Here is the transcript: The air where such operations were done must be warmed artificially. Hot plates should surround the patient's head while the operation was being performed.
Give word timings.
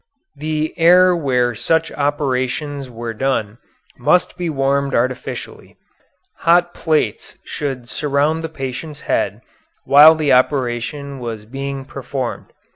The 0.35 0.73
air 0.77 1.15
where 1.15 1.53
such 1.53 1.91
operations 1.91 2.89
were 2.89 3.13
done 3.13 3.59
must 3.99 4.35
be 4.35 4.49
warmed 4.49 4.95
artificially. 4.95 5.77
Hot 6.37 6.73
plates 6.73 7.37
should 7.45 7.87
surround 7.87 8.43
the 8.43 8.49
patient's 8.49 9.01
head 9.01 9.41
while 9.83 10.15
the 10.15 10.33
operation 10.33 11.19
was 11.19 11.45
being 11.45 11.85
performed. 11.85 12.47